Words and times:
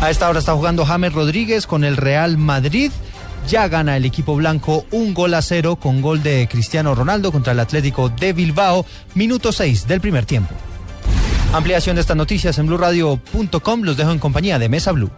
A 0.00 0.10
esta 0.10 0.28
hora 0.28 0.38
está 0.38 0.54
jugando 0.54 0.86
James 0.86 1.12
Rodríguez 1.12 1.66
con 1.66 1.82
el 1.82 1.96
Real 1.96 2.38
Madrid. 2.38 2.92
Ya 3.48 3.66
gana 3.66 3.96
el 3.96 4.04
equipo 4.04 4.36
blanco 4.36 4.86
un 4.92 5.12
gol 5.12 5.34
a 5.34 5.42
cero 5.42 5.74
con 5.76 6.02
gol 6.02 6.22
de 6.22 6.46
Cristiano 6.48 6.94
Ronaldo 6.94 7.32
contra 7.32 7.52
el 7.52 7.58
Atlético 7.58 8.08
de 8.08 8.32
Bilbao, 8.32 8.86
minuto 9.14 9.50
6 9.50 9.88
del 9.88 10.00
primer 10.00 10.24
tiempo. 10.24 10.54
Ampliación 11.52 11.96
de 11.96 12.02
estas 12.02 12.16
noticias 12.16 12.58
en 12.58 12.66
blurradio.com. 12.66 13.82
Los 13.82 13.96
dejo 13.96 14.12
en 14.12 14.18
compañía 14.20 14.60
de 14.60 14.68
Mesa 14.68 14.92
Blue. 14.92 15.10